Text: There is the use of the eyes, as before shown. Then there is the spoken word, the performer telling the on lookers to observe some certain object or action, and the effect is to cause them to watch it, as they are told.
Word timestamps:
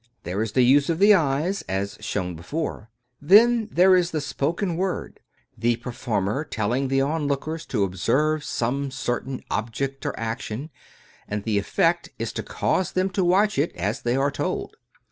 There 0.23 0.41
is 0.41 0.53
the 0.53 0.63
use 0.63 0.89
of 0.89 0.97
the 0.97 1.13
eyes, 1.13 1.61
as 1.69 1.93
before 1.95 2.03
shown. 2.73 2.87
Then 3.21 3.67
there 3.71 3.95
is 3.95 4.09
the 4.09 4.19
spoken 4.19 4.75
word, 4.75 5.19
the 5.55 5.75
performer 5.75 6.43
telling 6.43 6.87
the 6.87 7.01
on 7.01 7.27
lookers 7.27 7.67
to 7.67 7.83
observe 7.83 8.43
some 8.43 8.89
certain 8.89 9.43
object 9.51 10.03
or 10.07 10.19
action, 10.19 10.71
and 11.27 11.43
the 11.43 11.59
effect 11.59 12.09
is 12.17 12.33
to 12.33 12.41
cause 12.41 12.93
them 12.93 13.11
to 13.11 13.23
watch 13.23 13.59
it, 13.59 13.75
as 13.75 14.01
they 14.01 14.15
are 14.15 14.31
told. 14.31 14.75